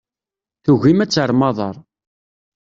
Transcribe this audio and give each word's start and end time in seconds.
Tugim 0.63 0.99
ad 1.03 1.09
terrem 1.11 1.41
aḍar. 1.49 1.75